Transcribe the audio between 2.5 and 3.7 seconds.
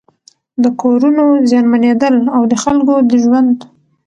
د خلکو د ژوند